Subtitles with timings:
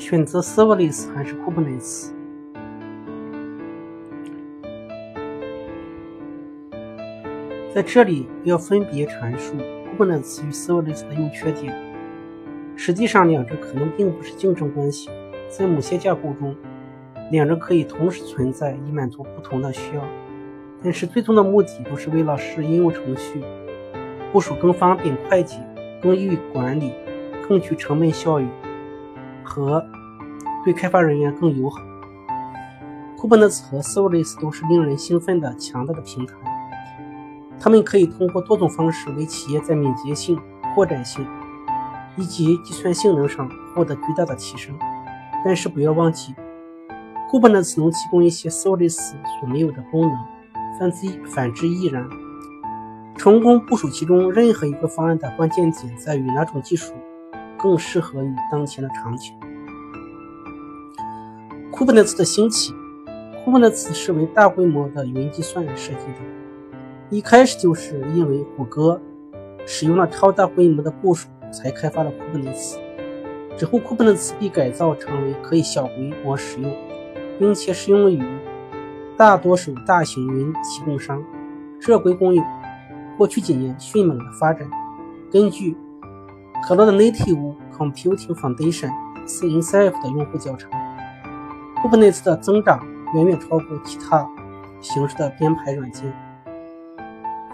[0.00, 2.10] 选择 Serverless 还是 Kubernetes？
[7.74, 9.52] 在这里要分别阐述
[9.98, 11.76] Kubernetes 与 Serverless 的优缺点。
[12.76, 15.10] 实际上，两者可能并不是竞争关系。
[15.50, 16.56] 在某些架构中，
[17.30, 20.02] 两者可以同时存在，以满足不同的需要。
[20.82, 23.42] 但是，最终的目的都是为了使应用程序
[24.32, 25.58] 部署更方便、快捷、
[26.02, 26.94] 更易于管理、
[27.46, 28.46] 更具成本效益
[29.44, 29.84] 和
[30.64, 31.80] 对开发人员更友好。
[33.16, 36.34] Kubernetes 和 Serverless 都是令人兴奋的强大的平台。
[37.58, 40.40] 他们可以通过多种方式为企业在敏捷性、
[40.74, 41.26] 扩展性
[42.16, 44.74] 以及计算性能上获得巨大的提升。
[45.44, 46.34] 但是不要忘记
[47.30, 50.18] ，Kubernetes 能提供一些 Serverless 所没有的功能，
[50.78, 52.08] 反之反之亦然。
[53.16, 56.94] 成功部署其中任何一个方案的关键点在于哪种技术
[57.60, 59.34] 更适合于当前的场景。
[61.72, 62.72] Kubernetes 的兴起
[63.44, 66.18] ，Kubernetes 是为大规模的云计算设计的。
[67.10, 69.00] 一开始就是因为谷歌
[69.66, 72.76] 使用了超大规模的部署，才开发了 Kubernetes。
[73.56, 76.74] 之后，Kubernetes 被改造成为可以小规模使用，
[77.38, 78.22] 并且适用于
[79.16, 81.22] 大多数大型云提供商。
[81.78, 82.42] 这归功于
[83.16, 84.68] 过去几年迅猛的发展。
[85.30, 85.76] 根据
[86.66, 87.49] Cloud Native
[87.80, 90.70] Computing Foundation（CNCF） 的用户教程
[91.76, 94.28] ，Kubernetes 的增长远远超过其他
[94.82, 96.12] 形式的编排软件。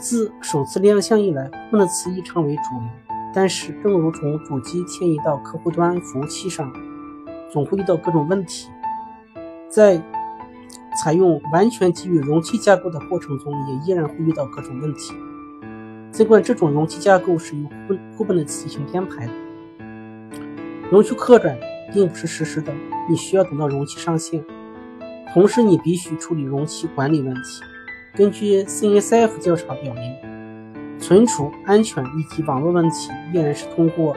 [0.01, 2.89] 自首次亮相以来，Kubernetes 已成为主流。
[3.33, 6.73] 但是，正如从主机迁移到客户端服务器上，
[7.53, 8.69] 总会遇到各种问题。
[9.69, 10.03] 在
[11.01, 15.15] 采用完全基于容器架构的过程中，也依然会遇到各种问题。
[16.11, 17.69] 尽管这种容器架构是由
[18.19, 19.33] Kubernetes 进行编排的，
[20.89, 21.59] 容器扩展
[21.93, 22.73] 并不是实时的，
[23.11, 24.45] 你需要等到容器上线。
[25.35, 27.61] 同时，你必须处理容器管理问题。
[28.15, 34.17] 根据 CNCF 调查表明，存储安全以及网络问题依然是通过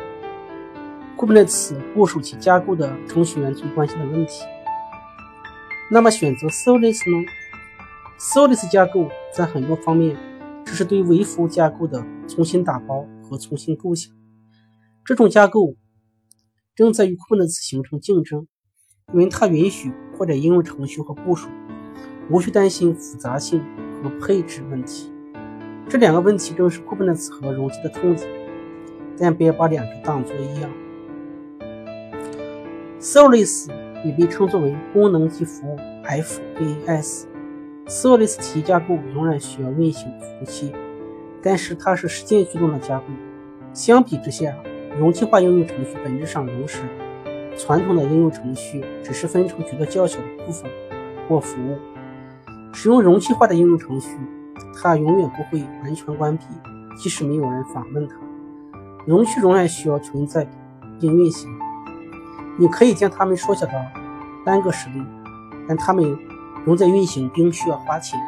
[1.18, 4.44] Kubernetes 部署其架构的程序员最关心的问题。
[5.92, 7.26] 那么选择 Serverless 呢
[8.20, 10.16] ？Serverless 架构在很多方面
[10.64, 14.14] 只是对微服务架构的重新打包和重新构想。
[15.04, 15.74] 这种架构
[16.80, 18.48] 正在与 Kubernetes 形成竞争，
[19.12, 21.50] 因为它允许扩展应用程序和部署，
[22.30, 23.62] 无需担心复杂性。
[24.02, 25.12] 和配置问题，
[25.90, 28.30] 这两个问题正是 Kubernetes 和容器的痛点，
[29.18, 30.72] 但别把两者当作一样。
[33.02, 33.70] Serverless
[34.06, 37.26] 也被称作为功能级服务 （FaaS）。
[37.88, 40.72] Serverless 体系架构仍然需要运行服务器，
[41.44, 43.08] 但是它是实践驱动的架构。
[43.74, 44.56] 相比之下，
[44.98, 46.80] 容器化应用程序本质上仍是
[47.58, 50.70] 传统的应用程序，只是分成许多较小的部分
[51.28, 51.78] 或服务。
[52.74, 54.18] 使用容器化的应用程序，
[54.76, 56.46] 它永远不会完全关闭，
[56.98, 58.16] 即使没有人访问它，
[59.06, 60.48] 容器仍然需要存在
[61.00, 61.50] 并运行。
[62.58, 63.74] 你可以将它们缩小到
[64.46, 65.02] 单个实例，
[65.68, 66.18] 但它们
[66.66, 68.20] 仍在运行并需要花钱。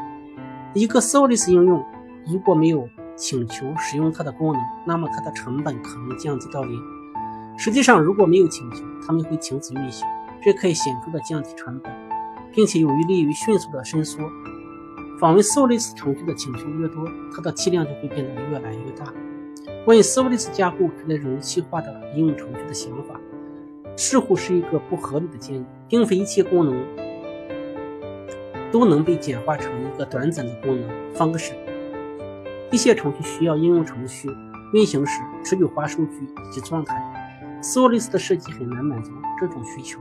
[0.73, 1.83] 一个 Serverless 应用
[2.25, 2.87] 如果没有
[3.21, 6.81] 请求使用它的功能，那么它的成本可能降低到零。
[7.55, 10.07] 实际上，如果没有请求，它们会停止运行，
[10.41, 11.93] 这可以显著的降低成本。
[12.53, 14.29] 并且有利于迅速的伸缩。
[15.19, 19.05] 访问 Serverless 程序的请求越多，它的体量就会变得越来越大。
[19.85, 23.19] 关于 Serverless 架构取代容器化的应用程序的想法，
[23.95, 25.65] 似乎是一个不合理的建议。
[25.87, 26.85] 并非一切功能
[28.71, 31.53] 都能被简化成一个短暂的功能 function。
[32.71, 34.29] 一些程序需要应用程序
[34.73, 36.95] 运行时持久化数据以及状态。
[37.61, 39.99] s o l i s 的设计很难满足这种需求，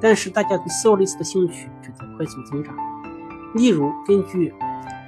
[0.00, 2.74] 但是大家对 s o l i s 的兴趣却在快速增长。
[3.54, 4.52] 例如，根据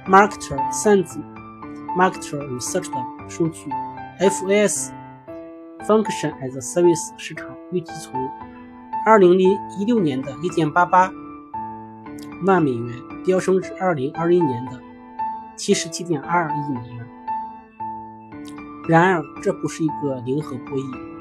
[0.07, 1.19] Marketer Sense
[1.97, 3.69] Marketer Research 的数据
[4.19, 4.89] ，FAS
[5.85, 8.13] Function as a Service 市场预计从
[9.05, 11.11] 二零零一六年的一点八八
[12.45, 14.79] 万美元飙升至二零二一年的
[15.57, 17.07] 77.22亿美元。
[18.89, 21.11] 然而，这不是一个零和博弈。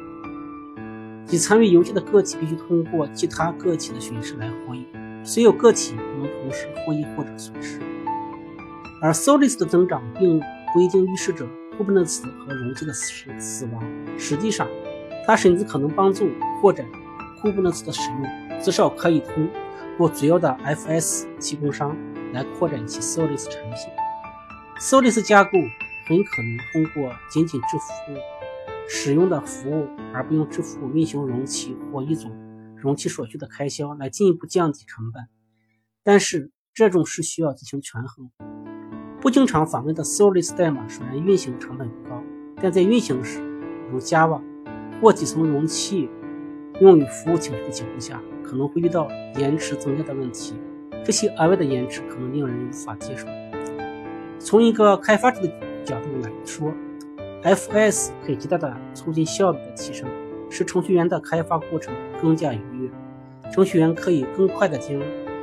[1.26, 4.86] 即参与游戏的个体必须通过其他个体的损失来获益，
[5.22, 7.78] 所有个体不能同时获益或者损失。
[9.00, 10.40] 而 s o l i s 的增长并
[10.72, 11.46] 不一定预示着
[11.78, 13.80] Kubernetes 和容器的死死亡，
[14.18, 14.66] 实际上，
[15.26, 16.28] 它甚至可能帮助
[16.60, 16.84] 扩展
[17.40, 19.48] Kubernetes 的使用，至少可以通
[19.96, 21.96] 过主要的 FS 提供商
[22.32, 23.99] 来扩展其 Serverless 产品。
[24.80, 25.58] Serverless 架构
[26.06, 28.18] 很可能通过仅仅支付
[28.88, 32.32] 使用的服务，而不用支付运行容器或一种
[32.76, 35.22] 容器所需的开销来进一步降低成本。
[36.02, 38.30] 但是这种是需要进行权衡。
[39.20, 42.22] 不经常访问的 Serverless 代码虽然运行成本不高，
[42.56, 43.38] 但在运行时，
[43.92, 44.40] 如 Java
[45.02, 46.08] 或几层容器
[46.80, 50.54] 用于服务请求的情况下，可能会遇到延迟增加的问题。
[51.04, 53.26] 这些额外的延迟可能令人无法接受。
[54.40, 55.48] 从一个开发者的
[55.84, 56.72] 角度来说
[57.44, 60.08] ，FS 可以极大的促进效率的提升，
[60.48, 62.90] 使程序员的开发过程更加愉悦。
[63.52, 64.98] 程序员可以更快地将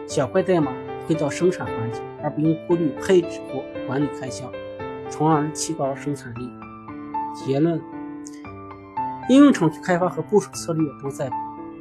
[0.07, 0.71] 小块代码
[1.05, 4.51] 推到生产环节，而不用顾虑配置或管理开销，
[5.09, 6.49] 从而提高生产力。
[7.35, 7.79] 结论：
[9.29, 11.29] 应用程序开发和部署策略都在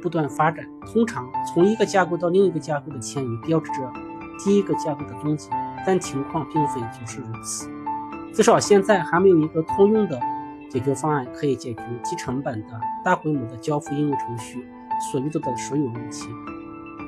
[0.03, 0.63] 不断发展。
[0.85, 3.91] 通常，从一个架构到另一个架构的迁移，标志着
[4.45, 5.49] 第一个架构的终结。
[5.85, 7.69] 但情况并非就是如此，
[8.33, 10.19] 至少现在还没有一个通用的
[10.69, 14.67] 解决方案可以解决低成本的大规模的交付应用程序
[15.11, 16.27] 所遇到的所有问题。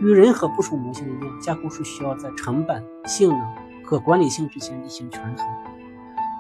[0.02, 3.42] 与任何部署模型一样，架构是需要在成本、性能
[3.84, 5.46] 和管理性之间进行权衡。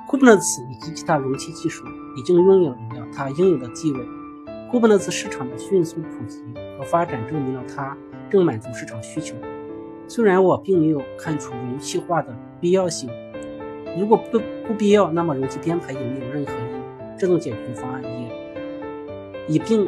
[0.08, 1.84] Kubernetes 以及其他容器技术
[2.16, 4.00] 已经拥有了它应有的地位。
[4.72, 6.42] Kubernetes 市场的迅速普及
[6.78, 7.98] 和发展证明了它
[8.30, 9.36] 正满足市场需求。
[10.10, 13.08] 虽然我并没有看出容器化的必要性，
[13.96, 17.16] 如果不不必要，那么容器编排也没有任何意义。
[17.16, 18.32] 这种解决方案也
[19.48, 19.88] 也并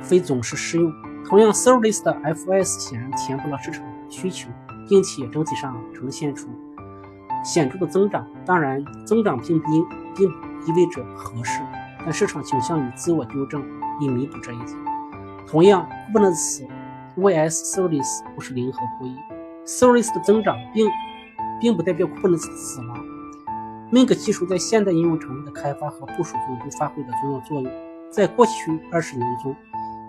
[0.00, 0.90] 非总是适用。
[1.28, 4.48] 同样，Serverless 的 FS 显然填补了市场需求，
[4.88, 6.48] 并且整体上呈现出
[7.44, 8.26] 显著的增长。
[8.46, 9.70] 当然，增长并不
[10.16, 10.34] 并不
[10.66, 11.60] 意味着合适，
[11.98, 13.62] 但市场倾向于自我纠正
[14.00, 14.68] 以弥补这一点。
[15.46, 16.66] 同样，Kubernetes
[17.16, 19.14] vs Serverless 不是零和博弈。
[19.66, 20.90] Serverless 的增长并
[21.60, 23.04] 并不代表 Kubernetes 的死亡。
[23.90, 27.72] Mink 技术在现代应用程序的开发和部署中都发挥了重要作用。
[28.10, 29.54] 在过去二十年中，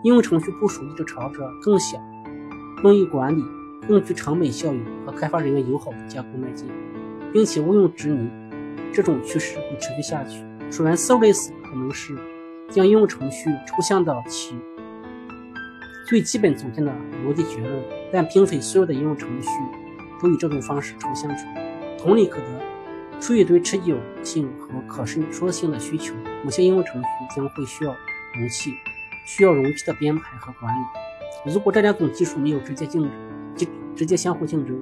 [0.04, 1.98] 应用程序部署一直朝着更小、
[2.82, 3.44] 更易管理、
[3.88, 6.70] 更具成本效益和开发人员友好的架构迈进，
[7.32, 8.30] 并且毋庸置疑，
[8.94, 10.44] 这种趋势会持续下去。
[10.70, 12.16] 虽然 Serverless 可能是
[12.70, 14.56] 将应用程序抽象到其
[16.06, 16.92] 最基本组件的
[17.26, 19.50] 逻辑结论，但并非所有的应用程序
[20.22, 21.98] 都以这种方式抽象出来。
[21.98, 26.14] 同理可得，出于对持久性和可伸缩性的需求，
[26.44, 27.96] 某些应用程序将会需要
[28.36, 28.72] 容器，
[29.26, 31.52] 需要容器的编排和管理。
[31.52, 33.12] 如果这两种技术没有直接竞争，
[33.56, 34.80] 直直接相互竞争，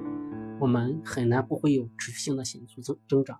[0.60, 3.38] 我们很难不会有持续性的显著增增长。